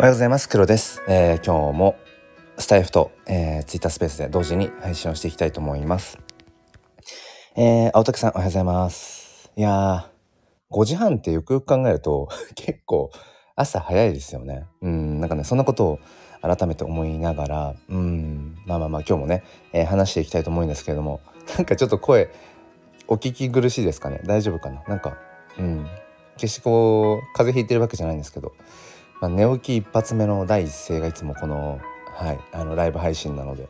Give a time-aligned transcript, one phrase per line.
[0.00, 0.48] おはようございます。
[0.48, 1.94] 黒です、えー、今日も
[2.56, 6.18] スタイフと、えー、ツイッタースペースで同時に配信をしていきたいと思います。
[7.54, 9.52] えー、青竹さんおはようございます。
[9.56, 13.10] いやー5時半ってよくよく考えると 結構
[13.54, 14.64] 朝早いですよね。
[14.80, 15.98] うんなんかねそんなことを
[16.40, 19.44] 改めて思いながらうんまあまあまあ今日もね、
[19.74, 21.20] えー、話していきたいと思うんですけれども
[21.58, 22.30] なんかちょっと声
[23.06, 24.22] お聞き苦しいですかね？
[24.24, 24.82] 大丈夫かな？
[24.88, 25.18] なんか
[25.58, 25.86] うん
[26.38, 28.54] 決してこう風邪ひいてるわけじゃないんですけど、
[29.20, 33.68] まあ、寝起き一発目の第一声がいつもこの,、はい、あのライブ配信なので、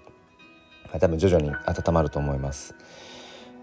[0.90, 2.74] はい、多分徐々に温まると思います。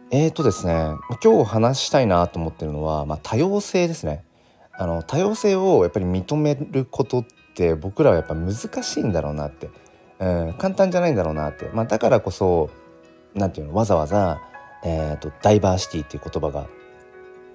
[0.09, 4.23] えーとですね今日話したいなと思ってるのは、まあ、多様性ですね
[4.71, 9.69] あの多様性をやっぱり認めることって僕らはやっぱ難しいんだろうなって、
[10.19, 12.69] うん、簡単じゃないんだろうなって、まあ、だからこそ
[13.33, 14.39] 何て言うのわざわざ、
[14.85, 16.67] えーと、ダイバーシティっていう言葉が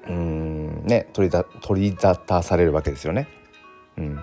[0.08, 3.28] うんね取りだ取り沙汰されるわけですよね。
[3.98, 4.20] うん、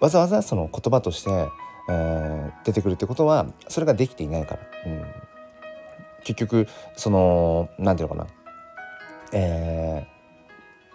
[0.00, 1.30] わざわざその言葉として、
[1.88, 4.60] えー、出てくるってことはそれができていないから。
[4.86, 5.04] うん。
[6.24, 8.30] 結局その何て言うのか
[9.32, 9.38] な。
[9.38, 10.06] え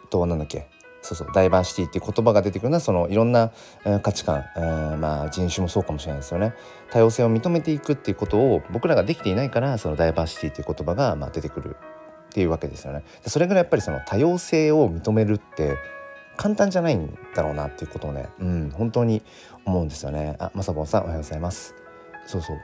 [0.05, 0.67] ー、となんだっけ。
[1.01, 3.51] そうそうダイバーシティっていう言葉が出てくるのはそのいろんな、
[3.85, 6.53] えー、価値観、えー、まあ、人種もそうかもしれないですよね。
[6.91, 11.77] 多様性を認めていくっていうことを僕らができていないからそのダイバーシティっていう言葉が、まあ、出てくる
[12.29, 13.03] っていうわけですよね。
[13.25, 15.77] それぐらいやっぱりその多様性を認めるって
[16.39, 19.21] 簡単じゃないんだろうなっていうことをね、うん、本当に
[19.65, 20.37] 思うんですよね。
[20.39, 21.75] あ、まさぼんさんおはようございます。
[22.25, 22.57] そうそう。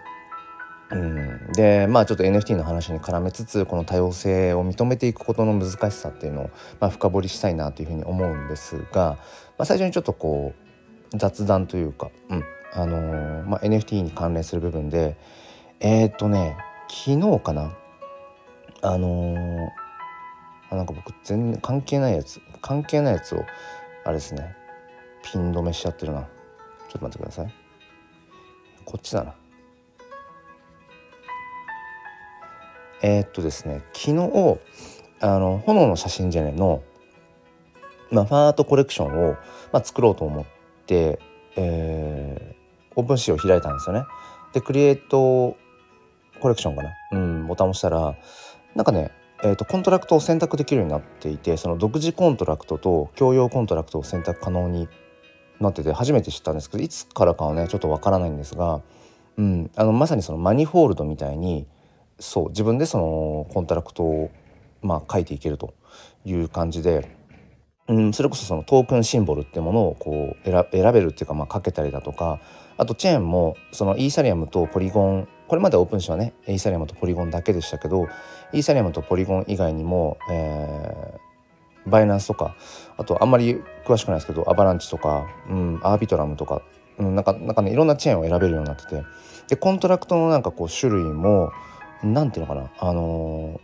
[0.92, 9.18] うん、でまあちょっと NFT の話に絡めつつこの多様性を認めていくことの難しさっていうのを、まあ、深掘りしたいなというふうに思うんですが、
[9.58, 10.54] まあ、最初にちょっとこ
[11.14, 15.18] う雑談というか、うんあのー、まあ、NFT に関連する部分で
[15.82, 16.56] えっ、とね
[16.88, 17.76] 昨日かな
[18.84, 19.70] あのー、
[20.70, 23.46] あなんか僕全然関係ないやつ関係ないやつを
[24.06, 24.56] あれですね。
[25.22, 26.22] ピン止めしちゃってるな。
[26.22, 26.28] ちょっ
[26.94, 27.54] と待ってください。
[28.84, 29.36] こっちだな。
[33.04, 34.60] えー、っとですね昨日
[35.20, 36.82] あの炎の写真ジェネの、
[38.10, 39.34] まあ、ファンアートコレクションを、
[39.72, 40.46] まあ、作ろうと思っ
[40.88, 41.20] て、
[41.56, 44.06] えー、 OpenSea を開いたんですよね。
[44.54, 45.56] でクリエイト
[46.40, 48.16] コレクションかな、うん、ボタンを押したら
[48.74, 49.12] なんかね
[49.44, 54.88] えーと、コントラクトを選択できるようになっていてその独自コントラクトと共用コントラクトを選択可能に
[55.60, 58.82] なってて初めて知ったんですけどいつからかはねちょっとわからないんですが、
[59.38, 61.68] うん、あのまさにその Manifold みたいに
[62.20, 64.32] そう自分でそのコントラクトを、
[64.82, 65.74] まあ、書いていけると
[66.24, 67.10] いう感じで、
[67.88, 72.40] うん、それこそそのトークンシンボルってものをこう選べるっていうか、まあ、かけたりだとか
[72.78, 78.08] あとチェーンもそのイーサリアムとポリゴンこれまで OpenSea はねイーサリアムとポリゴンだけでしたけど
[78.56, 82.56] イーサリアムとポリゴン以外にも、えー、バイナンスとか
[82.98, 86.62] あとあんまり詳しくないですけどアバランチとか、うん、アービトラムとか、
[86.98, 89.04] うん、なんかなんかねいろんなチェーンを選べるようになってて
[89.50, 91.52] でコントラクトのなんかこう種類も
[92.02, 93.60] 何ていうのかなあの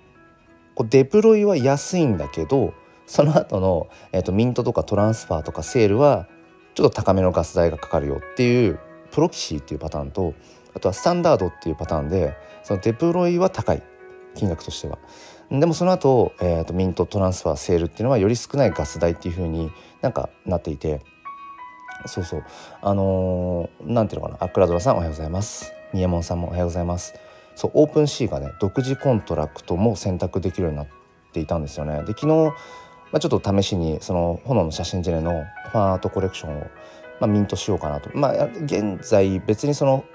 [0.73, 2.73] ー、こうデプロイは安いんだけど
[3.05, 6.27] その後の、えーと、ミントとかトランスファーとかセールは
[6.75, 8.79] ちょっと高めのガス代がかかるよっていう
[9.11, 10.33] プロキシーっていうパターンと
[10.73, 13.83] あとはスタンダードっていうパターンでそのデプロイは高い。
[14.35, 14.97] 金額としては。
[15.51, 19.69] でもその後、えーと、ミントトランスファーセールっていうのはより少ないガス代っていう風に
[20.01, 21.01] なんかなっていて
[22.05, 22.43] そうそう
[22.81, 27.13] あのー、なんていうのかなアクラドラさんおはようございますニエモンさんもおはようございます
[27.55, 30.87] そう OpenSea がね独自コントラクトも選択できるようになっ
[31.33, 32.01] ていたんですよね。
[32.03, 32.53] で昨日、ま
[33.13, 36.61] あ、ちょっと試しにその炎の写真ジェネのファンアートコレクションを、
[37.19, 38.09] まあ、ミントしようかなと。
[38.17, 40.05] まあ、現在別にその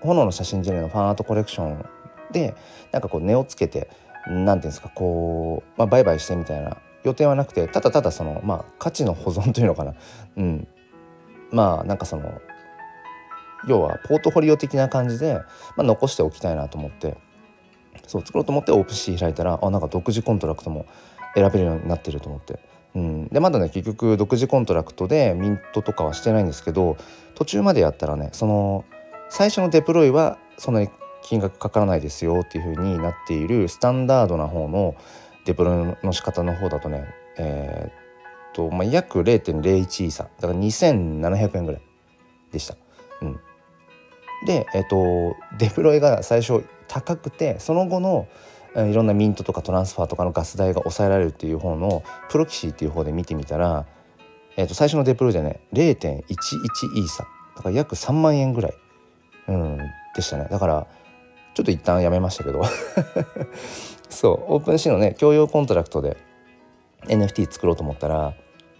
[0.00, 1.84] 炎の写真ジェネのファンアートコレクション
[2.32, 2.54] で
[2.90, 3.88] なんかこう値をつけて
[4.26, 9.94] 何ていうんですかこう、まあ、売買してみたいな予定はなくてただただそのまあ価値の保存というのかな。
[10.36, 10.68] うん。
[11.50, 12.40] まあなんかその
[13.66, 15.44] 要はポートフォリオ的な感じで、ま
[15.78, 17.16] あ、残しておきたいなと思って
[18.06, 20.86] そう作ろうと思って OpenSea 開いたらあなんか独自コントラクトも
[21.34, 22.58] 選べるようになってると思って。
[22.94, 26.98] うん、でまだね結局独自コントラクトでミントとかはしてないんですけど
[27.34, 28.84] 途中までやったらねその
[29.30, 30.90] 最初のデプロイはそんなに
[31.22, 34.94] 金額かからないですよっていう風になっているスタンダードな方の
[35.44, 37.04] デプロイの仕方の方だとね
[37.38, 37.92] えー、っ
[38.52, 41.82] と、まあ、約0.01イーサだから2700円ぐらい
[42.50, 42.76] でした。
[43.22, 43.40] うん、
[44.46, 48.28] で、えっと、デプロイが最初高くてその後の
[48.74, 53.86] いろんなミントとかトランスファーとかのガス代が抑えられるっていう方のプロキシーっていう方で見てみたら、
[54.56, 57.26] えっと、最初のデプロイでね0.11イーサ
[57.56, 58.74] だから約3万円ぐらい、
[59.48, 59.78] うん、
[60.14, 60.48] でしたね。
[60.50, 60.86] だから
[61.54, 62.62] ちょっと一旦やめましたけど。
[64.08, 64.54] そう。
[64.54, 66.16] OpenSea のね共用コントラクトで
[67.06, 68.34] NFT 作ろうと思ったら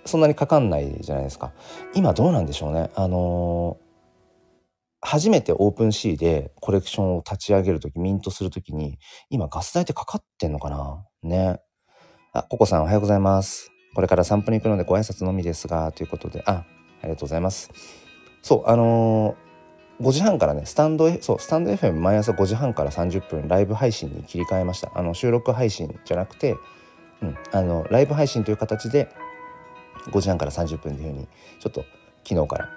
[0.05, 1.53] そんなにかかんないじゃないですか。
[1.95, 2.91] 今どうなんでしょうね。
[2.95, 3.79] あの
[5.01, 8.99] 初めて OpenSea でコレクションを立ち上げる時ミントする時に
[9.31, 11.05] 今ガス代ってかかってんのかな？
[11.23, 11.61] ね。
[12.33, 13.71] あココさんおはようございます。
[13.95, 16.43] これから散歩に行くのでご挨拶のみですがということで。
[16.47, 16.65] あ
[17.03, 17.71] ありがとうございます。
[18.43, 19.52] そうあのー、
[20.01, 26.57] 5時半からねスタンドそうスタンド FM 毎朝5時半から30分ライブ配信に切り替えましたあの収録配信じゃなくて、
[27.23, 29.09] うん、あのライブ配信という形で
[30.11, 31.29] 5時半から30分というふうに
[31.61, 31.85] ちょっと
[32.25, 32.69] 昨日から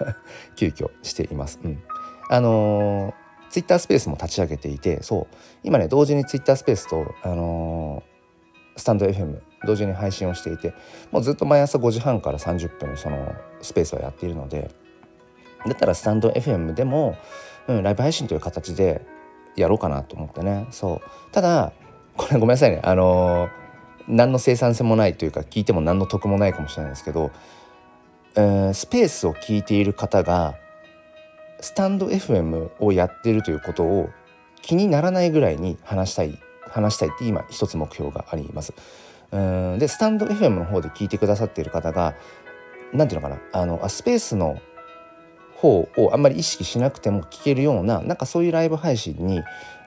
[0.56, 1.60] 急遽しています。
[1.62, 1.82] うん、
[2.28, 3.14] あのー、
[3.50, 10.74] ツイッタースペースも立ち上げていてそう今ね同時にツイッタースペースと、あのー、スタンド FM 同時に配信をしていて
[11.10, 14.70] もうずっと毎朝5時半から30分そのスペースをやっているので
[15.66, 17.16] だったらスタンド FM でも、
[17.68, 19.04] うん、ライブ配信という形で
[19.56, 20.66] やろうかなと思ってね。
[20.70, 21.00] そう。
[21.32, 21.72] ただ
[22.16, 22.80] これごめんなさいね。
[22.82, 23.62] あのー
[24.08, 27.30] 何の生産性もないというか聞いても何の得もないかもしれないですけど、
[28.34, 30.54] えー、スペースを聞いている方が
[31.60, 34.10] スタンド FM をやってるということを
[34.60, 36.38] 気にならないぐらいに話したい
[36.68, 38.74] 話したいって今一つ目標があります。
[39.30, 42.14] うんでスタンド FM の方で聞いてくださっている方が
[42.92, 43.60] 何て言うのかな。
[43.60, 44.60] あのあスペースの
[45.62, 49.42] 方をあんまり意識しなくても聞けるようななんかそういうライブ配信に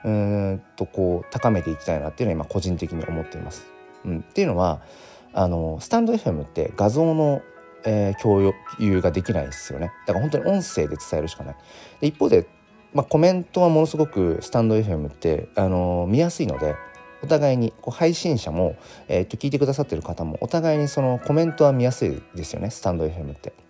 [0.06, 3.68] うんとこう高めていきたいなっていうのは今個人的に思っています。
[4.06, 4.82] うん、っていうのは
[5.34, 7.42] あのスタンド FM って画像の、
[7.84, 11.56] えー、共有ができないですよねだから本当に音声で伝えるしかない
[12.00, 12.48] で一方で、
[12.94, 16.76] まあ、コメントはものすごくスタンド FM ってあの見やすいので
[17.24, 18.78] お互いにこう配信者も、
[19.08, 23.66] えー、と聞いてくださってる方もお互いにそのコメントは見やすいですよねスタンド FM って。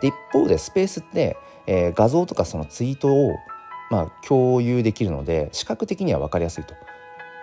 [0.00, 1.36] で一方でスペースって、
[1.66, 3.36] えー、画像とかそのツイートを、
[3.90, 6.74] まあ、共有できるので視覚的には分かりやすいと。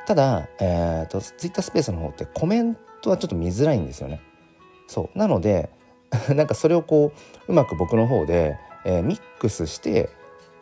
[0.08, 4.22] ただ、えーと、ツイッタースペースの方ってコメントはちょっと見づらいんですよね。
[4.88, 5.70] そうなので
[6.36, 7.12] なんかそれをこ
[7.48, 10.10] ううまく僕の方で、えー、ミックスして、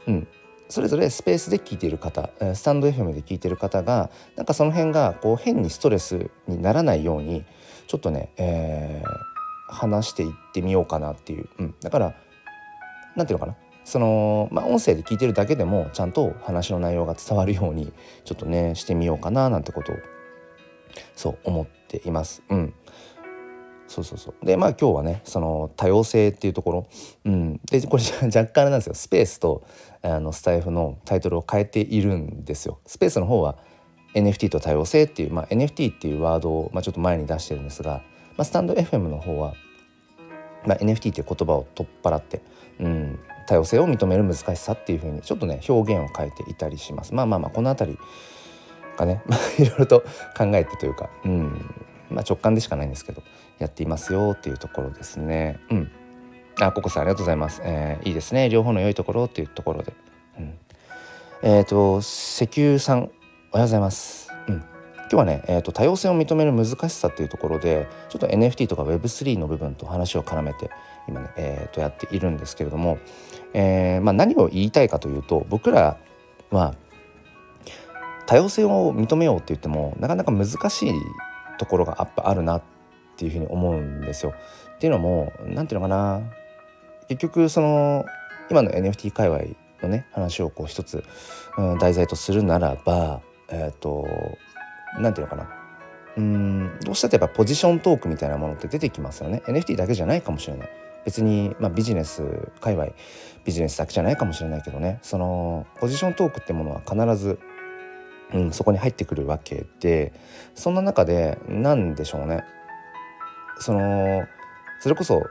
[0.06, 0.28] うん、
[0.70, 7.46] それぞれスペースで聞いている方スタンド FM で聞いている方がなんかその辺がこう変にストレスにならないように
[7.88, 9.10] ちょっとね、えー、
[9.68, 12.16] 話していってみようかなっていう、うん、だから
[13.16, 13.58] 何て言うのかな。
[13.84, 17.94] その、まあ、音声で聞いてるだけでもちゃんと話の内容が伝わるように
[18.26, 19.96] ちょっとねしてみようかななんてことを
[21.16, 22.44] そう思っています。
[22.50, 22.74] うん、
[23.88, 24.46] そうそうそう。
[24.46, 26.88] でまあ今日はねその多様性っていうところ、
[27.26, 28.94] うん、でこれ若干あれなんですよ。
[28.94, 29.66] スペースと
[30.02, 32.80] あのスタイフのタイトルを変えているんですよ。
[32.86, 33.58] スペースの方は
[34.16, 38.02] NFT と多様性っていう、まあ、NFT っていうワードを、まあ、ちょっと前に出してるんですが、
[38.38, 39.56] まあ、スタンド FM の方は、
[40.66, 42.42] まあ、NFT っていう言葉を取っ払って、
[42.80, 47.14] うん、多様性を認める難しさっていうふうにちょっとね表現を変えていたりします。
[47.14, 48.00] まあまあまあこの辺り
[48.98, 49.24] がね
[49.58, 50.02] いろいろと
[50.38, 51.76] 考えてというか、うん
[52.10, 53.24] まあ、直感でしかないんですけど
[53.58, 55.60] やっていますよっていうところですね。
[55.72, 55.92] うん。
[56.60, 58.50] あココさんありがとうございます、えー、いいですね。
[58.50, 59.94] 両方の良いところっていうところで、
[60.40, 60.54] うん、
[61.44, 64.27] えっ、ー、と石油さんおはようございます。
[65.10, 70.70] 今日はね、えーと、多様性を認める難しさっていうところでちょっと NFT とか Web3 の部分と話を絡めて
[71.08, 73.00] 今ね、えー、とやっているんですけれども、
[73.54, 75.98] えーまあ、何を言いたいかというと僕ら
[76.52, 76.76] は
[78.26, 80.94] 多様性を認めようって言ってもなかなか難しい
[81.58, 82.62] ところがやっぱあるなっ
[83.16, 84.34] ていうふうに思うんですよ。
[84.76, 86.22] っていうのも何て言うのかな
[87.08, 88.06] 結局その
[88.52, 91.04] 今の NFT 界隈のね話をこう一つ、
[91.58, 94.06] うん、題材とするならばえっ、ー、と
[95.00, 95.50] 何て言うのかな。
[96.18, 99.44] うんどうしたってやっぱポジショントークみたいなものって出てきますよね。
[99.46, 100.70] NFT だけじゃないかもしれない。
[101.06, 102.24] 別に、まあ、ビジネス
[102.60, 102.88] 界隈
[103.46, 105.00] ビジネスだけじゃないかもしれないけどね。
[105.04, 107.40] そのポジショントークってものは必ず、
[108.34, 110.12] うん、そこに入ってくるわけで
[110.56, 112.44] そんな中で何でしょうね。
[113.60, 114.26] その
[114.80, 115.24] それこそ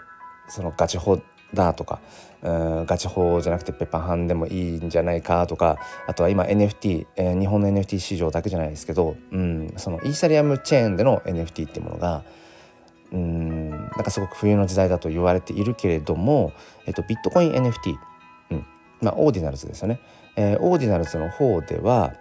[0.48, 1.20] そのガチホ
[1.54, 2.00] だとか
[2.42, 12.22] ガチ法じゃなくてペッパーハンでもいいんじゃないかとかあとは今 NFT、えー、日本の NFT 市場だけじゃないですけど、うん、そのイーサリアムチェーンでの NFT っていうものが
[13.12, 16.52] うんなんかすごく冬の時代だと言われているけれども、
[16.86, 17.96] えっと、ビットコイン NFT、
[18.50, 18.66] うん
[19.00, 20.00] まあ、 Ordinals ですよね、
[20.36, 22.14] えー、 Ordinals の方では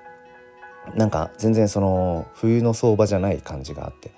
[0.96, 4.12] なんか全然その冬の相場じゃない感じがあって、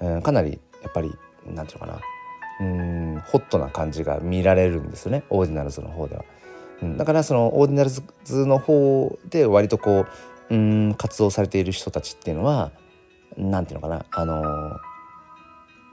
[0.00, 1.12] うん、かなりやっぱり
[1.46, 2.00] なんていうのかな
[2.62, 5.24] うんホットな感じが見られるんですよね。
[5.30, 6.24] Ordinals の方では。
[6.82, 10.06] うん、だからその Ordinals の方で割とこ
[10.50, 12.70] ううん活動されている人たちっていうのは
[13.36, 14.06] 何ていうのかな。
[14.10, 14.78] あのー、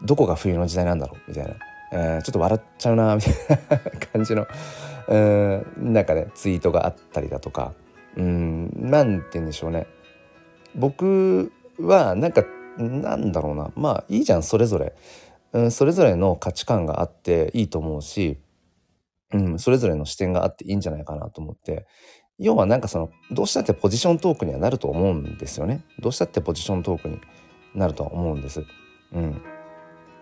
[0.04, 1.56] どこが冬の時代なんだろうみたいな、
[1.92, 3.34] えー、ちょっと笑っちゃうなみたい
[3.70, 3.78] な
[4.12, 4.48] 感じの
[5.08, 7.74] うんなんかねツイートがあったりだとか。
[8.18, 9.88] うんなんて言うんでしょうね。
[10.76, 12.44] 僕はなんか
[12.78, 13.72] なんだろうな。
[13.76, 14.94] まあいいじゃんそれぞれ。
[15.54, 18.38] うん、それぞれの価値観があっていいと思うし、
[19.34, 21.88] うん、それぞれの視点があっていいんじゃないかなと思って
[22.38, 27.20] 要はなんかそのどうしたってポジショントークにはなると思うんですよねどうしたってポジショントークに
[27.76, 28.66] なるとは思うんです。
[29.14, 29.32] うん、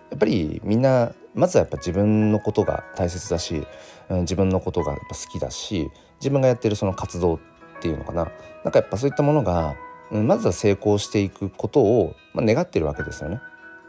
[0.10, 3.66] やっぱりみんなまずはやっぱ自分のことが大切だし、
[4.10, 7.40] うん、自分のことがやっぱ好きだし自分がやってるその活動っ
[7.82, 8.32] ていうのかな
[8.64, 9.76] なんかやっぱそういったものが、
[10.12, 13.40] うん、まずは成功していくことを、まあ、願ってるわけですよね。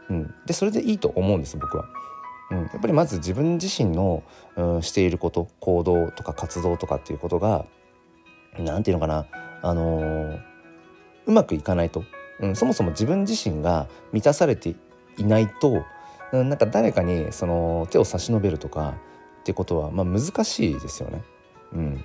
[0.09, 1.85] うん、でそれでいいと思うんです僕は。
[2.51, 4.23] うん、やっぱりまず自分自身の、
[4.55, 7.65] うん、していること行動とか活動とかっていうことが
[8.57, 9.27] 何て言うのかな、
[9.61, 10.39] あのー、
[11.27, 12.03] うまくいかないと、
[12.39, 14.75] うん、そもそも自分自身が満たされて
[15.17, 15.83] いないと、
[16.33, 18.95] うん、なんか誰かにその手を差し伸べるとか
[19.41, 21.23] ってことは、まあ、難しいですよね。
[21.73, 22.03] うん、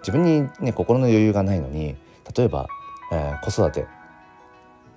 [0.00, 1.96] 自分にね心の余裕がないのに
[2.36, 2.68] 例えば、
[3.12, 3.86] えー、子育て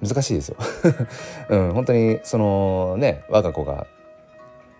[0.02, 0.58] 難しいですよ、
[1.50, 3.86] うん、本当にそのね我が子が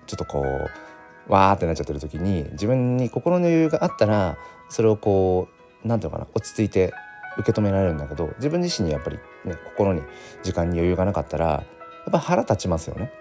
[0.08, 4.38] ちょっとこうわーってなっちゃってる時に自分に心の余裕があったら
[4.70, 5.48] それをこ
[5.84, 6.94] う何て言うのかな落ち着いて
[7.38, 10.02] 受け止められるんだけど自分自身にやっぱりね心に
[10.44, 11.64] 時間に余裕がなかったらや
[12.10, 13.12] っぱ腹立ちますよね。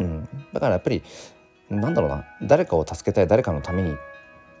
[0.00, 1.02] うん、だからやっぱり
[1.70, 3.94] なんだろうな誰かを助けたい誰かのためにっ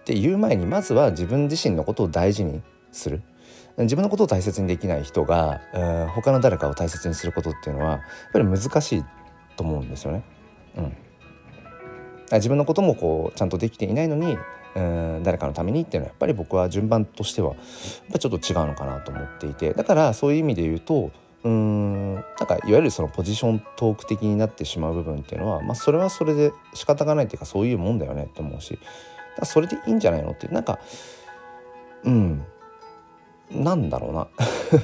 [0.04, 2.62] ていう前にまずは自分自身のことを大事に
[2.92, 3.22] する
[3.84, 8.00] 自分のことを大切にできない人が、えー、他の誰かを大切にすることっていうのはやっ
[8.32, 9.04] ぱり難しい
[9.56, 10.24] と思うんですよね。
[10.76, 10.96] うん、
[12.32, 14.36] 自分のこともこうちゃんとできていないのに
[14.74, 17.58] うん誰かのためにっていうのはやっぱり僕は順番としてはやっ
[18.12, 19.72] ぱちょっと違うのかなと思っていて。
[19.74, 21.10] だからそういう意味で言うと
[21.44, 28.78] うんなんかいわゆるそのポジショントーク的になってしまう部分っていうのは、まあ、それはそれで仕方がないっていうかそういうもんだよねって思うし。
[29.38, 30.80] だそれでいいんじゃないのってなんか
[32.04, 32.44] うん。
[33.50, 34.28] なんだろうな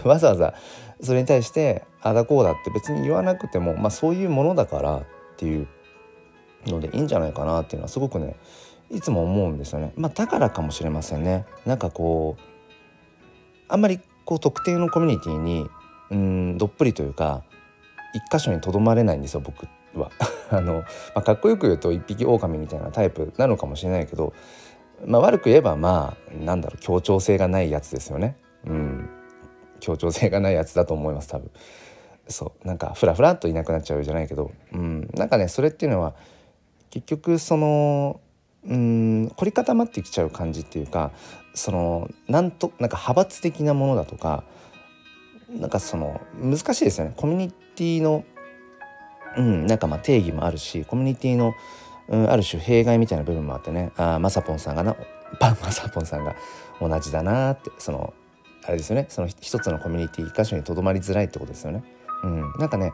[0.09, 0.55] わざわざ
[1.01, 5.05] それに対してあだこうだって別に言わなくても、まあ、そういうものだからっ
[5.37, 5.69] ていう
[6.67, 8.37] のでいいんじゃないかなっていうのはすごくね
[8.91, 9.93] いつも思うんですよね。
[9.97, 11.47] まあ、だからかもしれませんね。
[11.67, 12.43] なんかこう
[13.69, 15.67] あんまりこう特定のコミュニティに
[16.11, 17.43] うんどっぷりというか
[18.15, 19.67] 一箇所にとどまれないんですよ僕
[19.99, 20.11] は。
[20.51, 20.85] あの、ま
[21.17, 24.33] あ、かっこよく言うと一匹狼みたいなタイプなのかもしれないけど、
[25.05, 28.37] まあ、悪く言えばまあなんだろう協調性がないやつですよね。
[28.67, 29.09] うん、
[29.81, 31.51] 協調性がないやつだと思います多分。
[32.29, 32.67] そう。
[32.67, 36.15] なんかフラフラっといなくなっちゃうじゃないけど、うん、なんかねそれっていうのは
[36.91, 38.21] 結局その
[38.67, 41.13] うん凝り固まってきちゃう感じっていうか
[41.55, 44.45] そのなんとなんか派閥的なものだとか
[45.51, 47.13] なんかその難しいですよね。
[47.17, 48.25] コミュニティの
[49.37, 51.55] うん、なんかまあ定義もあるしコミュニティの、
[52.09, 53.91] うん、ある種弊害みたいな部分もあってね。
[53.97, 54.97] あまさぽんさんがな
[55.41, 56.37] パンマサポンさんが
[56.81, 58.15] 同じだなってその
[58.67, 61.85] あれですよねその一つのコミュニティ一箇所にとどまりづらいってことですよね。
[62.23, 62.93] うん、なんかね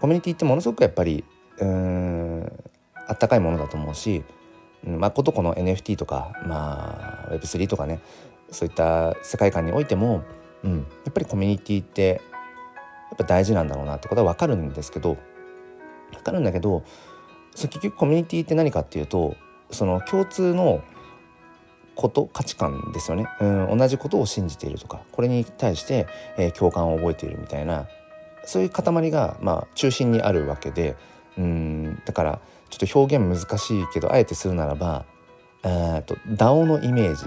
[0.00, 1.24] コミュニティってものすごくやっぱり
[1.58, 2.52] うん
[3.08, 4.22] あったかいものだと思うし、
[4.86, 8.00] うん、まあことこの NFT とか、まあ、Web3 とかね
[8.50, 10.22] そういった世界観においても、
[10.62, 12.20] うん、やっぱりコミュニティって
[13.10, 15.16] やっぱ大事なんだろうなってことは分かるんですけど
[16.12, 16.84] 分かるんだけど
[17.52, 19.36] 結局コミュニティって何かっていうと
[19.70, 20.82] その共通の
[21.98, 26.06] こと価値観ですよね、うん、同じことを信じているとかこれに対して、
[26.38, 27.88] えー、共感を覚えているみたいな
[28.44, 30.96] そういう塊が、まあ、中心にあるわけで
[31.36, 32.40] うんだから
[32.70, 35.06] ちょっと表現難しいけどあえてするならば
[35.62, 37.24] と DAO のイメージ。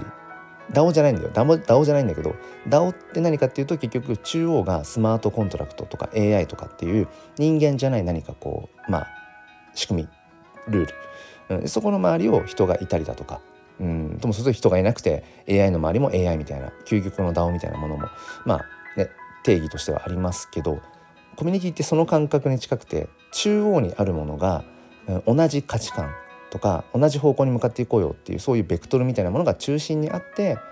[0.72, 1.30] DAO じゃないんだよ。
[1.30, 2.34] DAO じゃないんだけど
[2.68, 9.08] DAO って何かっていうと結局中央がスマートコントラクトとか AI とかっていう人間じゃない何かこうまあ
[9.74, 10.08] 仕組み
[10.72, 10.92] ルー
[11.48, 13.40] ル、うん、そこの周りを人がいたりだとか
[13.82, 14.18] うん。
[14.20, 18.08] ともすると人がいなくて AI の周りも AI みたいな究極の DAO みたいなものも
[18.46, 19.10] まあね
[19.42, 20.80] 定義としてはありますけど
[21.36, 24.64] コミュニティってその感覚に近くて中央にあるものが、
[25.26, 26.14] うん、同じ価値観
[26.50, 30.62] とか同じ方向に向かっていこうよっていうそういうベクトルみたいなものが中心にあって、ま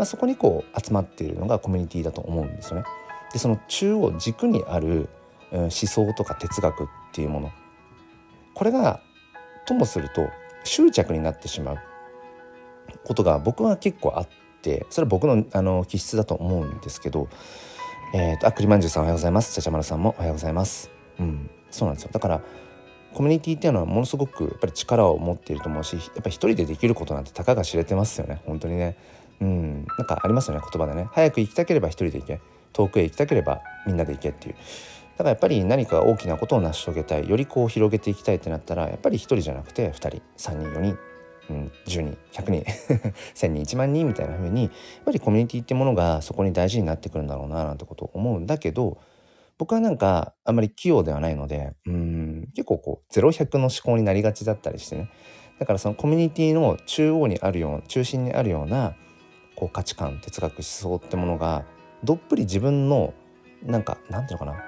[0.00, 2.84] あ、そこにこう集まっているのがコミュニティだと思うんですよね。
[3.32, 5.08] でその中央軸にある、
[5.50, 7.50] うん、思想とか哲学っていうもの。
[8.54, 9.00] これが
[9.66, 10.28] ともすると
[10.62, 11.78] 執着になってしまう。
[13.04, 14.28] ことが僕は結構あっ
[14.62, 17.28] てそれは僕のあの気質だと思うんですけど、
[18.14, 19.54] えーと、あ栗まんじゅうさんおはようございます。
[19.54, 20.90] ちゃちゃまるさんもおはようございます。
[21.18, 22.10] うん、そうなんですよ。
[22.12, 22.40] だから
[23.14, 28.42] コミュニティっていうのはものすごくやっぱり力を持っていると思うしやっぱり一人でできることなんてたかが知れてますよね。
[28.46, 28.96] 本当にね。
[29.40, 31.08] うんなんかありますよね言葉でね。
[31.12, 32.40] 早く行きたければ一人で行け。
[32.72, 34.54] 遠くへ行きたければみんなで行けっていう。
[34.54, 37.28] だからやっぱり何か大きなことを成し遂げたい。
[37.28, 40.98] よりこう広げていきたいってなったらやっぱり一人じゃなくて2人3人4人、
[41.50, 42.64] うん、10人100人
[43.34, 44.72] 1,000人1万人みたいな風にやっ
[45.04, 48.98] ぱりコミュニティってものがそこに大事になってくるんだろうななんてことを思うんだけど
[49.58, 55.10] 僕はなんかあんまり器用ではないのでうん結構こう0100の思考になりがちだったりしてね。
[55.60, 58.96] だからそのコミュニティの中央にあるよう中心にあるような
[59.54, 61.64] こう価値観哲学思想ってものが
[62.02, 63.14] どっぷり自分の
[63.62, 64.64] なんかなんていうのかな。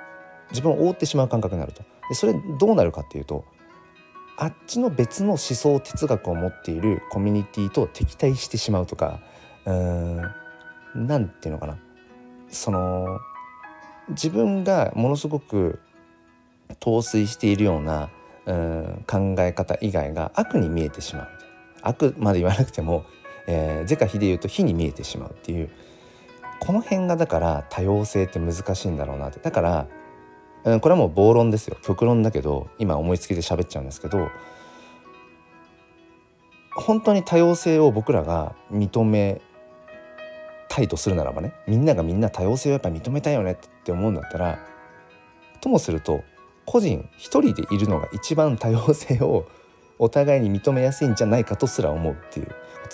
[0.51, 1.83] 自分を覆ってしまう感覚になると。
[2.09, 3.45] でそれどうなるかっていうと
[4.39, 9.21] あっちの別の思想哲学を持っているコミュニティと敵対してしまうとか
[9.65, 10.31] うー
[10.95, 11.79] んなんていうのかな。
[12.49, 13.19] その
[14.11, 15.81] 自分がものすごく
[16.81, 18.11] 陶酔しているような
[18.47, 21.29] うん考え方以外が悪に見えてしまう。
[21.83, 23.05] 悪まで言わなくても、
[23.87, 25.71] 是か非で言うと非に見えてしまうっていう。
[26.61, 29.41] この辺がだから多様性って難しいんだろうなって。
[29.41, 29.87] だから、
[30.67, 31.77] うん、これはもう暴論ですよ。
[31.83, 34.29] 極論だけど今思いつきで喋っちゃうんですけど
[36.75, 39.41] 本当に多様性を僕らが認め
[40.69, 44.59] たいとするならばねみんながみんな多様性をやっぱ認めたいよねって思うんだったら
[45.61, 46.23] ともすると
[46.67, 49.47] 個人一人でいるのが一番多様性を
[49.99, 52.49] お互いに認めやすいんじゃないかとすら思うっていう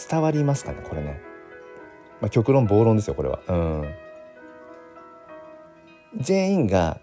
[0.09, 1.21] 伝わりますかねこれね、
[2.21, 3.41] まあ、極論暴論ですよこれは。
[3.49, 3.95] うん。
[6.21, 7.01] 全員が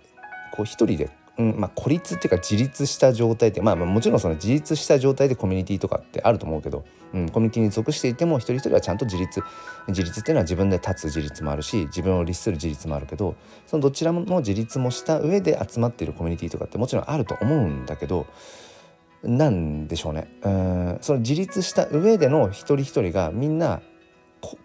[0.51, 9.41] こう一人でうんまあ、孤立っていうか自立した状態で、まあ、もちろんその自立した状態でコミュニティとかってあると思うけど、うん、コミュニティに属していても一人一人はちゃんと自立
[9.87, 13.35] 自立っていうのは自分で立つ自立もあるし自分を律する自立もあるけど
[13.67, 18.27] そのどちらの自立もした上で集まっているコミュニティとかってもちろんあると思うんだけど
[19.23, 20.29] なんでしょうね。
[20.43, 23.81] うんその自立した上での一人一人がみんな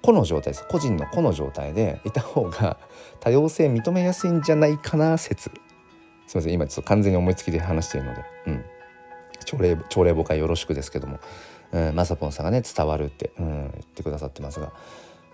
[0.03, 0.65] 個の状態です。
[0.69, 2.79] 個人の個の状態でいた方が
[3.21, 5.51] 多様性認めやすいんじゃないかな説。
[6.27, 6.53] すみません。
[6.53, 8.65] 今ちょっと完全に思いつきで話しているので、うん、
[9.45, 11.21] 朝礼朝礼母会よろしくですけども、
[11.73, 14.73] うん、まさぽんさんがね伝わるって、うん、言ってくださってますが。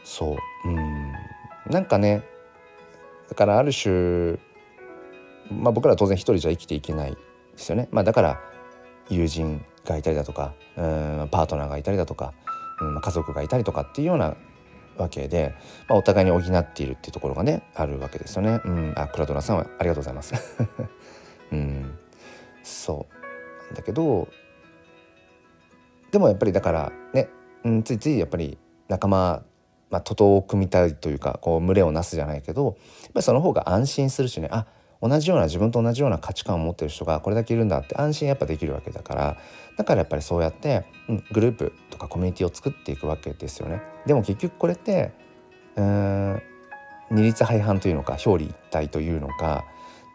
[0.05, 0.69] そう。
[0.69, 1.13] うん。
[1.71, 2.23] なんかね
[3.29, 4.39] だからある種、
[5.51, 7.19] まあ、僕らは当然一人じゃ生きていけないで
[7.57, 7.89] すよね。
[7.93, 8.41] まあ、だから
[9.09, 12.33] 友人がいたりだとかうんパートナーがいたりだとか、
[12.81, 14.37] うん、家族がいたりとかっていうような
[14.97, 15.55] わけで、
[15.89, 18.61] まあ、お互いに補っているっていうところがねあるわけですよね。
[18.65, 20.35] うん、あクラドラさんはありがとうございます。
[21.53, 21.99] うん、
[22.63, 23.07] そ
[23.73, 24.29] うだけど
[26.11, 27.29] でもやっぱりだからね、
[27.65, 29.43] うん、ついついやっぱり仲間
[29.91, 34.67] まあ、徒党を組みたいというかこう群れをなすじゃないけどやっぱりその方が安心するしねあ
[35.03, 39.37] 同じような自分と同じような価値観を持ってる人がこれだけいるんだって安心やっぱできるわけだから
[39.77, 43.81] だからやっぱりそうやって、うん、グループとかコミュニティを作っていくわけですよね。
[44.07, 45.13] でも結局これって
[45.77, 46.43] うん
[47.11, 49.65] 二律背反というのか表裏一体というのか、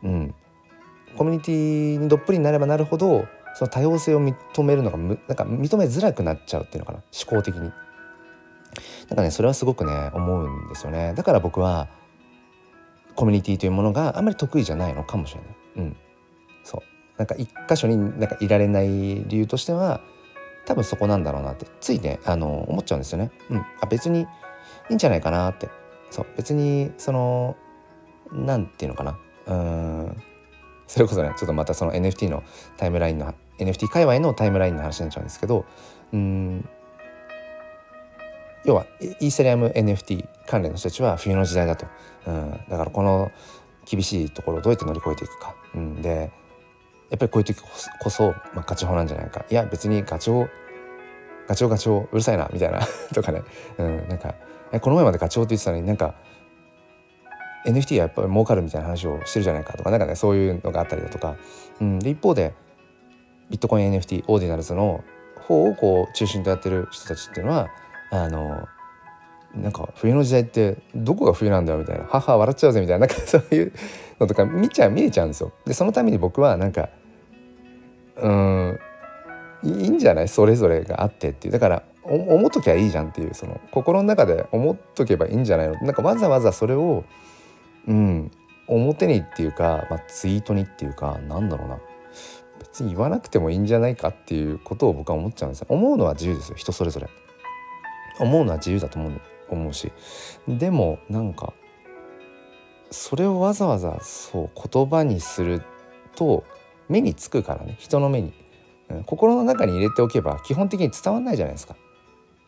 [0.03, 0.35] うん、
[1.17, 7.71] コミュニティにどっぷりになればなるほどその多様性を認めるのがなんか認めづらくなっちゃうっていうのかな思考的に。
[9.07, 11.13] なんかねそれはすごくね思うんですよね。
[11.15, 11.87] だから僕は
[13.15, 15.49] コミュニティというものがあまり得意じゃないのかもしれない。
[15.77, 15.97] うん、
[16.63, 16.81] そう。
[17.17, 20.01] なんか一箇所になんかいられない理由としては
[20.65, 23.31] 多分そこなんだろうなってついねあの思っちゃうんですよね。
[23.49, 24.27] うん、あ別にい
[24.89, 25.69] いんじゃないかなって。
[26.11, 26.27] そう。
[26.37, 27.55] 別にその
[28.31, 29.17] なんていうのかな。
[29.47, 30.23] うん。
[30.87, 32.43] それこそねちょっとまたその NFT の
[32.77, 35.65] タイムラインの NFT 界隈のタイムラインの話になっちゃうんですけど
[36.13, 36.67] うん。
[38.65, 41.85] 要はイーサリアム NFT 関連の人たちは冬の時代だと、
[42.27, 43.31] うん、だからこの
[43.85, 46.31] 厳しいところをどうやって乗り越えていくか、うん、で
[47.09, 47.61] やっぱりこういう時
[47.99, 49.45] こそ、まあ、ガチ法なんじゃないか。
[49.49, 50.47] いや別にガチ法
[51.47, 52.79] ガチ法ガチ法うるさいなみたいな
[53.13, 53.43] とかね、
[53.77, 54.33] うん、なんか
[54.81, 56.15] この前までガチ法って言ってたのになんか
[57.67, 61.35] NFT はやっぱり儲かるみたいな話をしてるじゃないかとかなんかねそういうのがあったりだとか、
[61.79, 62.53] うん、で一方で
[63.49, 65.03] ビットコイン NFT オーディナルズの
[65.47, 67.69] 方をこう中心とやってる人たちっていうのは
[68.11, 68.67] あの
[69.55, 73.73] なんか冬の時代ってどこが冬なんだよみたいな母笑っちゃうぜみたいななんか そういう
[74.19, 75.51] のとか見ちゃう見えちゃうんですよ。
[75.65, 76.89] でそのために僕はなんか
[78.17, 78.79] うん
[79.63, 80.27] いいんじゃない？
[80.27, 81.53] それぞれがあってっていう。
[81.53, 85.73] だから思っときゃいいじゃんっていうその心の中で思っとけばいいんじゃないの。
[85.81, 87.03] なんかわざわざそれを
[87.87, 88.31] うん
[88.67, 91.77] 表にっていうか、まあ、ツイートにっていうかなんだろうな。
[92.59, 95.67] 別に言わなくてもいいんじゃないかっていうことを僕は思っちゃうんですよ。
[95.69, 97.07] 思うのは自由ですよ人それぞれ。
[98.19, 99.91] 思うのは自由だと思う思うし。
[100.47, 101.53] でもなんか
[102.91, 105.61] それをわざわざそう言葉にする
[106.15, 106.43] と
[106.87, 107.75] 目につくからね。
[107.79, 108.33] 人の目に、
[108.89, 111.75] うん、心の中に入れておけば基本的に伝わんないじゃないですか。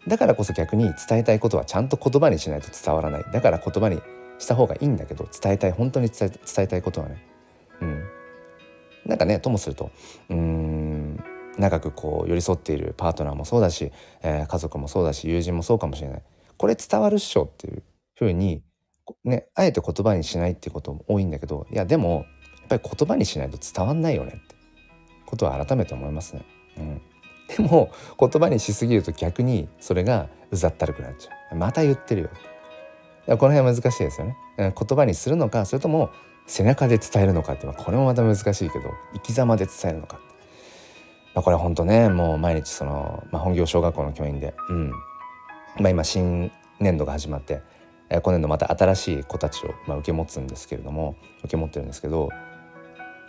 [0.07, 3.25] だからこそ逆に伝えたいことはちゃんと言葉にしないと伝わらない。
[3.31, 4.01] だから言葉に
[4.39, 7.25] した方がいいんだけど伝えたい本当に伝えたいことはね。
[7.81, 8.03] うん。
[9.05, 9.91] なんかねともすると
[10.29, 10.86] うん。
[11.57, 13.91] 長くこう寄り添っているパートナーもそうだし、
[14.21, 16.23] えー、家族もそうだし友人もそうかもしれない。
[16.57, 17.83] これ伝わるっしょっていう
[18.15, 18.63] ふうに
[19.23, 22.25] ねあえて言葉にしないっていうことも多いんだけどいやでも
[22.59, 24.55] やっぱり言葉にしないと伝わんないよねって
[25.25, 26.45] ことは改めて思いますね。
[26.77, 27.01] うん、
[27.55, 31.55] でも言葉にしすぎると逆にそれがうざったるくなっちゃう。
[31.55, 32.29] また言ってるよ。
[33.27, 34.37] この辺は難しいですよね。
[34.57, 36.09] 言葉にするのかそれとも
[36.47, 40.19] 背中で伝えるのかってこれもまた難しいけど生き様で伝えるのか
[41.37, 44.89] まあ、これは本当ねもう毎日その、まあ、本業小学校の教員で、うん。
[45.79, 47.61] まあ、今新年度が始まって、
[48.09, 52.29] えー、今年度また新しい子たちを、まあ、受け持つんですけれども受け持ってるんですけど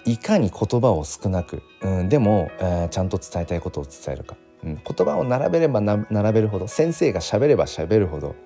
[0.06, 8.36] いかに言葉を少なく、うん、でも、えー、ちゃんと伝えたいことを伝えるか、うん、言葉を並べれば並べるほど先生が喋れば喋るほど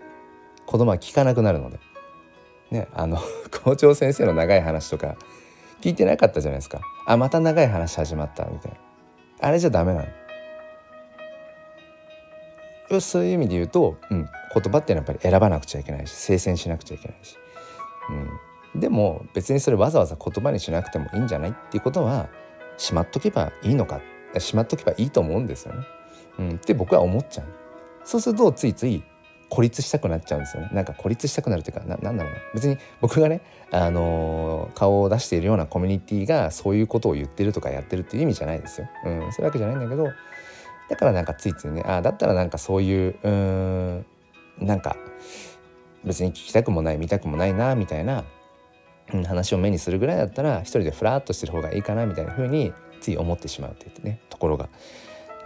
[0.66, 1.78] 子供は聞かなくなるので、
[2.72, 3.20] ね、あの
[3.62, 5.14] 校長先生の長い話とか
[5.80, 6.80] 聞いてなかったじゃないですか。
[7.06, 8.91] あまた長い話始まったみたいな。
[9.42, 10.06] あれじゃダメな
[12.90, 17.36] のそういう意味で言うと、うん、言葉っていうのはやっぱり選ばなくちゃいけないし精選しなくちゃいけないし、
[18.74, 22.28] うん、でも別にそれわざわざ言葉にしなくてもいいんじゃないっていうことは
[22.76, 24.00] しまっとけばいいのか
[24.38, 25.86] しまっとけばいいと思うんですよね。
[26.38, 27.46] うん、って僕は思っちゃう。
[28.04, 29.02] そうするとついつい
[29.52, 30.70] 孤立したくなっちゃうんですよね。
[30.72, 32.38] なんか孤立したくなるというかななんだろうな。
[32.54, 40.08] 別に僕がね、あのー、顔を出しているようなコミュニティがそういうことを言ってるとかやってるっていう意味じゃないですよ、うん、そういうわけじゃないんだけど
[40.88, 44.06] だからなんかついついねあだったらなんかそういううん
[44.58, 44.96] なんか
[46.02, 48.24] 別に聞きたくもない見たくもないなみたいな、
[49.26, 54.70] 話を目にするぐらいだったら一人でフラッとしてる方がいいかなみたいな風につい思ってしまうっていうねところが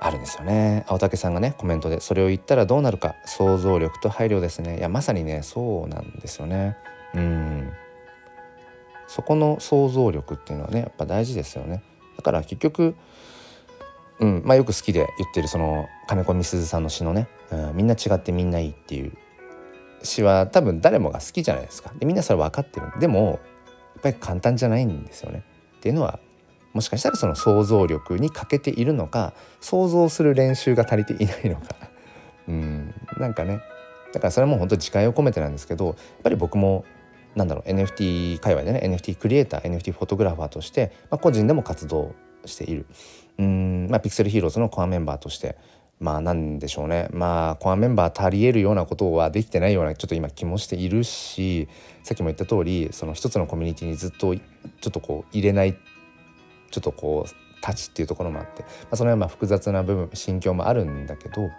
[0.01, 0.85] あるんですよね。
[0.89, 4.79] 青竹さんがねコメントでそれを言ったらどうなるか想像力と配慮ですね。
[4.79, 6.77] いやまさにねそうなんですよね。
[7.15, 7.73] うん。
[9.07, 11.83] そこの想像力っていうのはねやっぱ大事ですよね。
[12.17, 12.95] だから結局
[14.19, 19.13] うんまあよく好きで言ってるその金子みすずさんの詩のね、うん、みんな違ってみんないいっていう
[20.03, 21.93] 詩は多分誰もが好きじゃないですか。
[21.99, 25.43] でみんなそれ分かってるでもやっぱり簡単じゃないんですよね。
[25.79, 26.19] っていうのは
[26.77, 31.75] もしかしたらその想像力に欠けているのか想像する練習が足りていないのか。
[32.49, 32.95] うん。
[33.19, 33.61] なんかね。
[34.13, 36.85] だからそれはもう本当自戒を込めてなんですけどやっぱり僕も
[37.35, 42.85] なんだろう NFT 界隈でね NFT クリエイター NFT フォトグラファーとして、まあ、個人でも活動している。
[43.39, 43.87] うん。
[43.91, 45.57] まあピクセルヒーローズのコアメンバーとして
[45.99, 47.09] まあなんでしょうね。
[47.11, 51.69] まあコアメンバー足りえるようなことはできてないようなちょっと今気もしているし
[52.03, 55.75] さっきも言った通りその一つのコミュニティにずっとちょっとこう入れない
[56.71, 61.51] ちょっとこう立ちっていうところもあって、まあ、その辺は複雑な部分心境もあるんだけど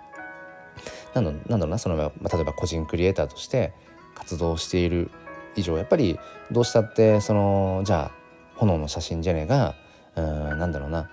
[1.14, 3.74] なんだなんだろうなその、まあ、例えば個人クリエイターとして
[4.16, 5.12] 活動している
[5.56, 6.20] 以上やっぱり
[6.52, 8.18] どうしたってそのじゃあ
[8.56, 9.76] 炎の写真ジェネが
[10.16, 11.10] うんなんだろうな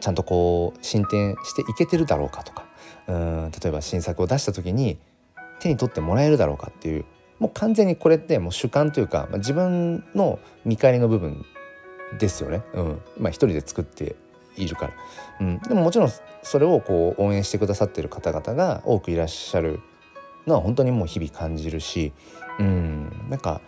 [0.00, 2.66] ちゃんとこう進展していけてるだろうかとか
[3.06, 4.98] うん例えば新作を出した時に
[5.60, 7.04] 手に取ってもらえるだろうかっていう
[7.38, 11.44] もう完全にこれってもう主観というか、まあ、自分の見返りの部分
[12.18, 12.62] ですよね。
[12.74, 14.16] うん、まあ一人で作って
[14.56, 14.92] いるから、
[15.40, 16.10] うん、でももちろん
[16.42, 19.80] それをこう応援してくださってる方々が多くいらっしゃる
[20.46, 22.12] のは本当にもう日々感じるし、
[22.58, 23.60] うん、なんか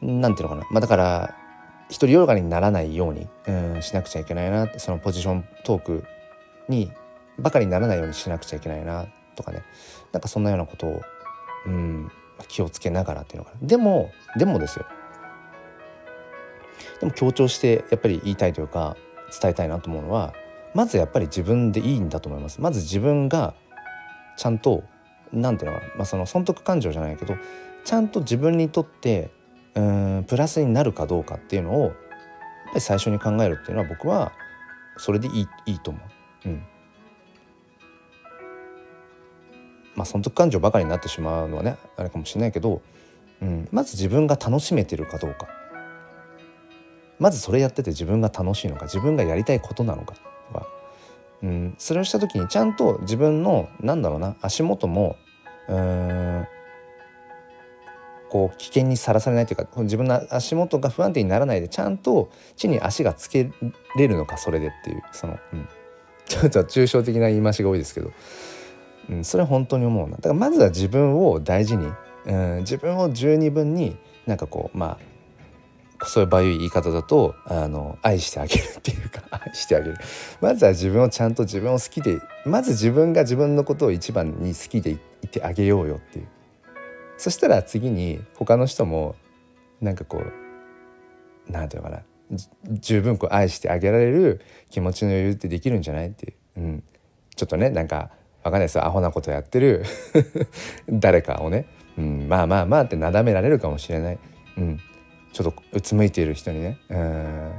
[0.00, 1.34] なんていうのかな、まあ、だから
[1.90, 4.68] 独りよがりにならないように、うん、しなくちゃいけないな。
[4.78, 6.04] そのポジショントーク
[6.68, 6.90] に
[7.38, 9.62] ばかりにならないようにしなくちゃいけないなとかね。
[10.12, 11.02] なんかそんなようなことを、
[11.66, 12.10] うん、
[12.48, 13.66] 気をつけながらっていうのかな。
[13.66, 14.86] でもでもですよ。
[17.00, 18.96] でも強調してやっぱり言いたいというか
[19.40, 20.34] 伝えたいなと思うのは
[20.74, 22.60] まずやっぱり自分でいいんだと思います。
[22.60, 23.54] まず自分が
[24.36, 24.84] ちゃんと
[25.32, 27.34] 何ていうのかな、まあ、その損得感情じゃないけど
[27.84, 29.30] ちゃんと自分にとって
[29.74, 34.32] うんプラスになるかどうかっていうのをやっぱり最初に考えるっていうのは僕は
[34.98, 36.00] それでいいいいと思
[36.44, 36.48] う。
[36.48, 36.62] うん。
[39.94, 42.82] まあ損得感情ばかりになってしまうのはねあれかもしれないけど、
[43.40, 45.48] うん、まず自分が楽しめてるかどうか。
[47.18, 50.14] まずそれやってて自分が楽しいのか自分がやりたいことなのか
[50.52, 50.66] とか、
[51.42, 55.16] うん、それをした時にちゃんと自分のなんだろうな足元も
[55.68, 56.46] うん
[58.28, 63.50] こう危険にさらされないというか自分の足元が不安定にならないでちゃんと地に足がつけ
[63.96, 65.68] れるのかそれでっていうその、うん、
[66.26, 68.10] ちょっと抽象的な言い回しが多いですけど、
[69.10, 70.16] うん、それは本当に思うな。
[70.16, 71.86] だからまずは自分を大事に、
[72.26, 75.05] うん、自分を十二分になんかこうまあ
[76.08, 79.96] そういう場合言い方だとあの愛してあげるっていうか 愛してあげる。
[80.40, 84.90] まずは自分をちゃんと自分を好きでまず自分が自分のことを一番に好きで
[85.22, 86.28] いてあげようよっていう。
[87.18, 89.16] そしたら次に他の人も
[89.80, 92.02] なんかこう何て言うのかな
[92.70, 94.40] 十分こう愛してあげられる
[94.70, 96.82] 気持ちの余裕ってできるんじゃないっていう、うん、
[97.34, 98.10] ちょっとねなんか
[98.42, 98.84] わかんないですよ。
[98.84, 99.84] アホなことやってる
[100.88, 101.66] 誰かをね、
[101.98, 104.18] うん、まあまあまあってなだめられるかもしれない、
[104.56, 104.80] うん、
[105.36, 107.52] ちょっとうつむいている人にねうん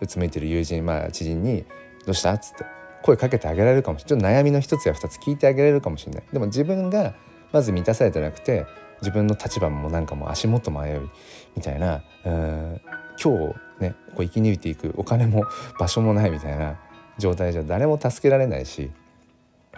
[0.00, 1.64] うつむいている友人まあ知人に
[2.06, 2.64] 「どうした?」っつって
[3.02, 4.20] 声かけてあげられるかもしれない。
[4.20, 6.22] ちょっと悩みの一つや二つ聞いてあげられるかもしれない。
[6.32, 7.14] でも自分が
[7.50, 8.64] まず満たされてなくて
[9.00, 11.00] 自分の立場もなんかもう足元迷い
[11.56, 12.80] みたいなうん
[13.20, 15.42] 今日ねこう生き抜いていくお金も
[15.80, 16.78] 場所もないみたいな
[17.18, 18.92] 状態じゃ誰も助けられないし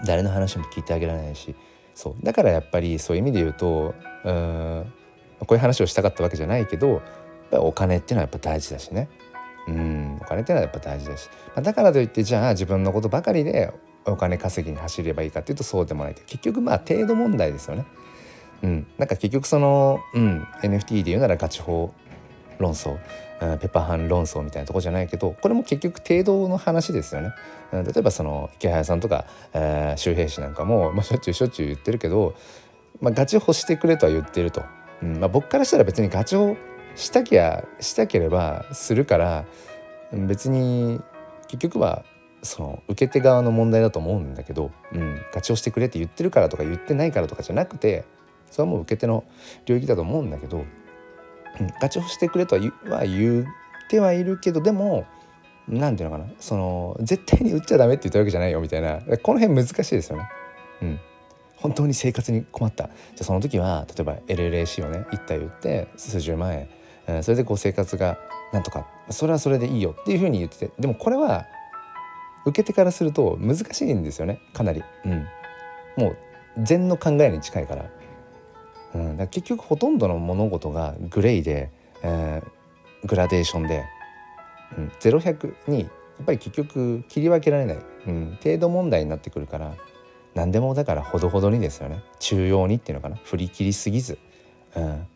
[0.04, 1.54] 誰の話も聞いてあげられないし。
[1.94, 2.14] そう。
[2.22, 4.92] だからやっぱりそういう意味で言うとうん
[5.40, 7.00] こういう話をしたかったわけじゃないけど
[7.50, 9.08] ぱりお金っていうのはやっぱ大事だしね。
[9.66, 10.18] うん。
[10.20, 13.72] お金っていうのはやっぱ大事だし、まあ、だからといってじゃあ自分のことばかりで
[14.06, 17.84] お金稼ぎに走ればいいかっていうとそうでもない結局まあ程度問題ですよね。
[18.62, 21.92] うん、なんか結局その、うん、NFT で言うならガチ法
[22.58, 22.98] 論争、
[23.40, 27.32] うん、ペッパーハン論争みたいなとこじゃないけどこれも結局程度の話ですよね。
[27.72, 32.34] うん、例えばその池早さんとか、えー、周平氏なんかも、まあ、しょっちゅうしょっちゅう言ってるけど、
[33.00, 34.64] まあ、ガチ法してくれとは言ってると。
[35.02, 35.18] うん。
[35.18, 36.56] まあ、僕からしたら別にガチ法
[36.94, 39.44] したきゃしたければするから
[40.12, 41.01] 別に
[41.48, 42.05] 結局は
[42.42, 48.05] その受け手側の問題だと思うんだけど、うん、ガチをしてくれって言ってるからとか言ってないからとかじゃなくて
[48.51, 49.24] それはもう受け手の
[49.66, 50.66] 領域だと思うんだけど、うん、
[51.81, 53.44] ガチをしてくれとは言っ
[53.88, 55.07] てはいるけどでも
[55.68, 60.29] 何て言うのかなその絶対に売っちゃダメって言ったわけじゃないよみたいなこの辺難しいですよね。
[60.81, 61.01] うん、
[61.57, 66.68] 本当に生活に困ったじゃあその時は例えば LLAC をね1体売って数十万円、
[67.23, 68.18] それでこう生活が
[68.53, 71.47] なんとかそれはそれでいいよっていうふうに言っててでもこれは
[72.44, 75.27] 受け手からすると難しいんですよねかなり、うん、
[75.97, 76.16] もう
[76.62, 77.90] 禅の考えに近いから,、
[78.94, 81.71] うん、だ結局ほとんどの物事がグレーで、
[82.03, 83.85] えー、グラデーションで、
[84.77, 85.90] うん、0100にやっ
[86.27, 89.75] ぱり結局切り分けられない、うん、程度問題になってくるから
[90.35, 92.03] 何でもだからほどほどにですよね。
[92.21, 93.16] 中央にっていうのかな。
[93.25, 94.18] 振り切りすぎず、
[94.77, 95.07] うん、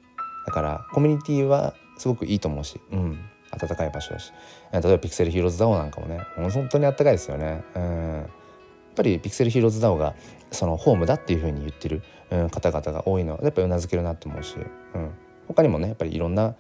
[0.47, 3.25] だからコミュニティはすごくいいと思うし、うん、
[3.57, 4.33] 暖かい場所だし。
[4.73, 6.21] 例えばピクセルヒーローズ DAO なんかもね
[6.53, 7.63] 本当にあったかいですよね。
[7.77, 8.17] うん。
[8.17, 10.17] やっぱりピクセルヒーローズ DAO が
[10.51, 14.57] そのホームだっていうふうに言ってる、うん、方々が多いのはやっぱりうなずけるなと思うし、
[14.95, 15.11] うん、
[15.47, 16.57] 他にもねやっぱりいろんな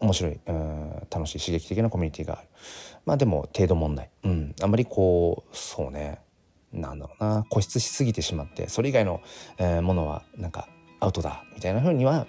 [0.00, 2.48] 面白い、うん、楽しい刺激的なコミュニティがある。
[3.06, 6.20] まあでも程度問題、うん、あんまりこうそうね。
[6.70, 7.46] なんだろうな。
[7.48, 9.22] 固執しすぎてしまってそれ以外の、
[9.56, 10.68] えー、ものはなんか
[11.00, 12.26] アウトだみたいなふうには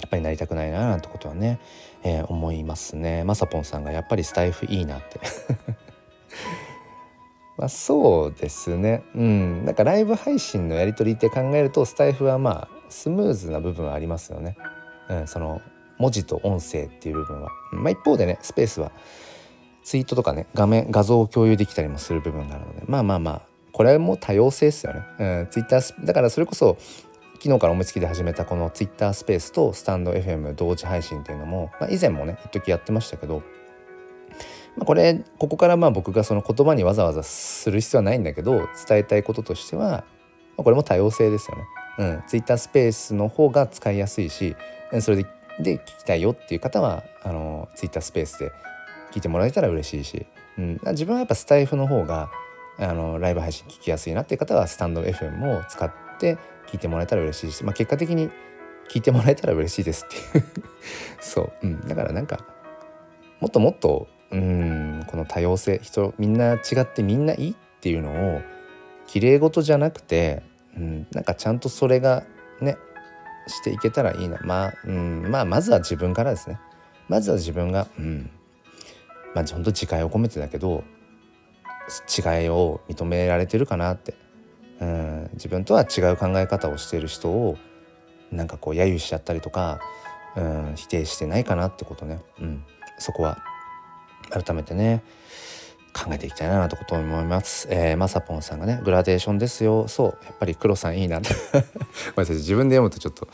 [0.00, 1.58] やっぱりなりたくないななんてことはね、
[2.04, 3.24] えー、思いますね。
[3.24, 5.20] まさぽんさんがやっぱりスタイフいいなって。
[7.56, 9.02] まあそうですね。
[9.14, 9.64] うん。
[9.64, 14.56] なんかライブ配信のやり取りって考えるとスタイフはまあスムーズな部分はありますよね、
[15.08, 15.60] うん、その
[15.98, 18.92] 文字と音声っていう部分は、まあ、一方でねスペースは
[19.82, 22.82] ツイートとかね画面画像を共有できたりもする部分があるので。
[22.86, 26.78] まあまあまあこれも多様性ですよね、うん、ツイッターだからそれこそ
[27.36, 33.42] 昨日から思いつきで始めたこの Twitter スペースとスタンド FM 同時配信っていうのも、まあ、以前もね一時やってましたけど、
[34.76, 40.04] まあ、これここからまあ僕がその言葉にわざわざする必要はないんだけど伝えたいこととしては、ま
[40.58, 41.64] あ、これも多様性ですよね。
[41.98, 44.54] うん、Twitter スペースの方が使いやすいし
[45.00, 45.26] それで
[45.58, 48.52] で聞きたいよっていう方はあの Twitter スペースで
[49.12, 50.26] 聞いてもらえたら嬉しいし、
[50.58, 52.30] うん、自分はやっぱスタイフの方が
[52.78, 58.30] あのライブ配信聞きやすいなっていう方はスタンド FM を使って聞いてもらえたら嬉しいし、まあ、結果的に
[58.88, 60.44] 聞いてもらえたら嬉しいですっていう。
[61.20, 62.44] そう、うん、だからなんか
[63.40, 68.42] もっともっとうんこの多様性人みんな違ってみんないいっていうのを
[69.06, 70.42] 綺麗事じゃなくて、
[70.76, 72.24] うん、なんかちゃんとそれが
[72.60, 72.76] ね
[73.46, 74.38] していけたらいいな。
[74.42, 76.58] まあ、うん、まあまずは自分からですね。
[77.08, 78.30] まずは自分がうん。
[79.34, 80.82] まあ本当自戒を込めてだけど
[82.18, 84.14] 違いを認められてるかなって。
[84.80, 87.56] うん自分とは違う考え方をしている人を
[88.30, 89.80] なんかこう揶揄しちゃったりとか
[90.36, 92.64] うん否定してないかなってことね、うん、
[92.98, 93.38] そこは
[94.30, 95.02] 改めてね
[95.96, 97.68] 考えていきたいなとこと思います。
[97.70, 99.88] えー、まさぽんさんがねグラデーションですよ。
[99.88, 101.64] そうやっぱり黒さんいいな ごめん
[102.16, 103.26] なさい自分で読むとちょっと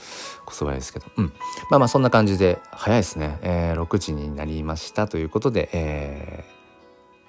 [0.47, 1.33] こそばいですけど、うん、
[1.71, 6.62] まあまあそんな感じで早いですね、えー、6時になりましたということで、えー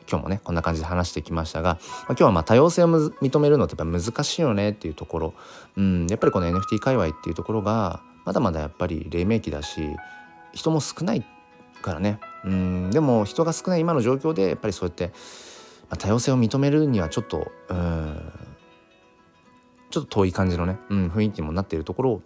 [0.09, 5.33] 今日もねこんな感じで話してきましたが、まあ、今日はまあ多様性を認めるのってやっぱ難しいよねっていうところ、
[5.77, 9.81] うん、やっぱりこの NFT 界隈っていうところがまだまだやっぱり黎明期だし
[10.53, 11.25] 人も少ない
[11.81, 15.07] からね、うん、でも人が少ない今の状況でやっぱりそうやって、
[15.89, 18.31] まあ、多様性を認めるにはちょっとうん
[19.91, 22.21] ちょっと遠い感じのね、うん、雰囲気にもなっているところを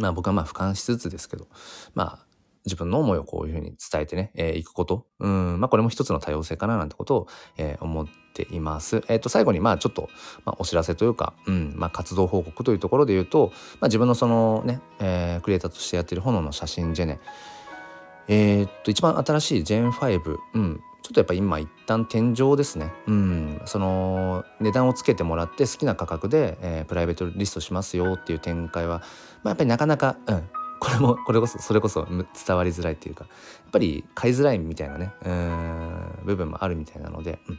[0.00, 1.46] まあ僕はまあ俯瞰しつつですけど
[1.94, 2.23] まあ
[2.64, 5.06] 自分の思いをこういうふうに伝えてね、えー、いくこと。
[5.20, 9.02] うん、まあこれも一つの多様性かななんてことを、えー、思っています。
[9.08, 10.08] えっ、ー、と、最後にまあちょっと、
[10.44, 17.20] まあ、お知らせというか、うん、まあ活動報告というところで言うと、まあ自分のそのね、えー、クリエイターとしてやってる炎の写真ジェネ、
[18.28, 22.90] えー、っと、一番新しいジェン5、うん、ちょっとやっぱ今一旦天井ですね。
[23.06, 29.02] うん、その値段をつけてもらって好きな価格で、えー、プライベートリストしますよっていう展開は、
[29.42, 30.48] まあ、やっぱりなかなか、うん、
[30.84, 32.06] これもこれこそそれこそ
[32.46, 33.30] 伝わりづらいっていうかや
[33.68, 37.58] っぱり買いづらいみたいなねうん部分もあるみたいなので、うん、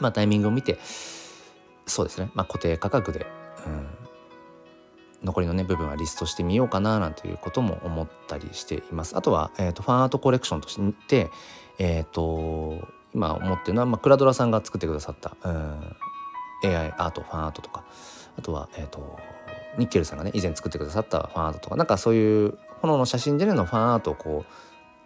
[0.00, 0.78] まあタイミングを見て
[1.86, 3.26] そうですね、まあ、固定価格で、
[3.66, 3.86] うん、
[5.24, 9.14] 残りのね部分はリストしてみようかななんていうことも思ったりしています。
[9.14, 11.30] あとは、えーと、ファンアートコレクションとして
[11.78, 15.96] えっ、ー、と今思ってるのは、まあ、クラドラさんが作ってくださった、うん、
[16.64, 17.84] AI アートファンアートとか。
[18.38, 19.18] あとはえっ、ー、と
[19.78, 24.44] ニッケルさんがね以前作ってくださったファンアートとかなんかそういう炎の写真でのファンアートをこ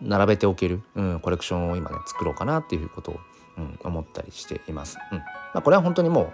[0.02, 3.20] う並べておける、うん、コレクションを今ね作ろうかなっていうことを、
[3.58, 4.98] うん、思ったりしています。
[5.12, 5.24] うんま
[5.54, 6.32] あ、これは本当にも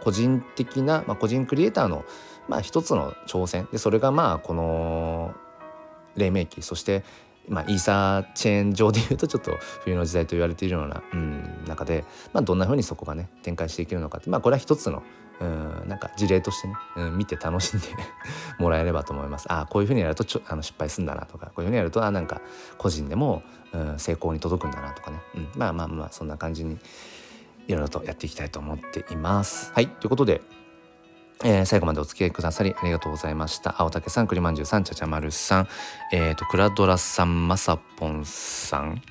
[0.00, 2.04] う個人的な、まあ、個人クリエイターの、
[2.48, 5.34] まあ、一つの挑戦でそれがまあこの
[6.16, 7.04] 黎明期そして
[7.50, 15.02] まあ、イーサーチェーン上でいうとちょっと冬の時代と言われているような、うん、中で、まあ、どんなふうにそこがね展開していけるのかって、まあ、これは一つの、
[15.40, 17.86] うん、なんか事例としてね、うん、見て楽しんで
[18.60, 19.52] もらえればと思います。
[19.52, 22.40] ああこういうふうにやるとちょあの失敗するんだなとかこういうふうにやるとあなんか
[22.78, 26.78] 個人でも、うん、成功に届くんだなとかね、うん、まあまあまあそんな感じに
[27.66, 29.72] いろいろとやっていきたいと思っています。
[29.74, 30.40] はいということで
[31.42, 33.74] えー、最後までお付き合いくださりありがとうございました。
[33.78, 35.68] 青竹さん、栗まんじゅうさん、ちゃちゃまるさん、
[36.12, 39.02] えっ、ー、と、クラドラさん、まさぽんさん、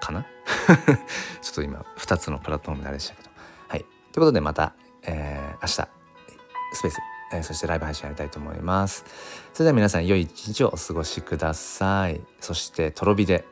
[0.00, 0.24] かな？
[1.42, 3.30] ちょっと今、2つのプラットフォームであれでしたけど。
[3.68, 3.80] はい。
[3.80, 6.98] ということで、また、えー、明日、スペース、
[7.32, 9.04] えー、そしてライブ配信やりたいと思います。
[9.52, 12.20] それでは皆さん、良い一日をお過ごしください。
[12.40, 13.44] そして、とろ火で、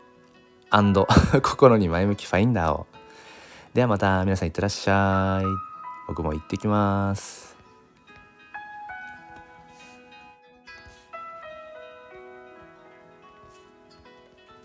[1.42, 2.86] 心に前向きファインダーを。
[3.74, 5.71] ではまた皆さんいってらっしゃい。
[6.06, 7.51] 僕も行ってきます。